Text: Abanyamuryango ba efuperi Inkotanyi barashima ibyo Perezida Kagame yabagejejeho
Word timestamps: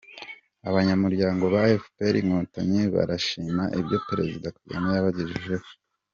Abanyamuryango 0.69 1.43
ba 1.53 1.61
efuperi 1.75 2.17
Inkotanyi 2.19 2.81
barashima 2.95 3.63
ibyo 3.79 3.97
Perezida 4.07 4.47
Kagame 4.57 4.87
yabagejejeho 4.91 5.67